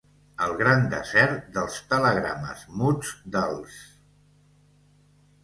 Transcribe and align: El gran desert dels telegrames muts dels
El 0.43 0.53
gran 0.61 0.79
desert 0.93 1.43
dels 1.57 1.77
telegrames 1.91 2.65
muts 2.81 3.13
dels 3.37 3.79